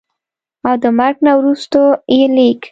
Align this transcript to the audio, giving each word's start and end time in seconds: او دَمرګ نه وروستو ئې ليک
او 0.67 0.73
دَمرګ 0.83 1.15
نه 1.25 1.31
وروستو 1.39 1.81
ئې 2.11 2.21
ليک 2.35 2.61